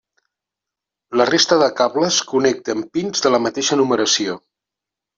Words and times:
La 1.21 1.27
resta 1.31 1.59
de 1.65 1.69
cables 1.81 2.19
connecten 2.33 2.83
pins 2.97 3.25
de 3.27 3.35
la 3.37 3.45
mateixa 3.47 3.83
numeració. 3.83 4.43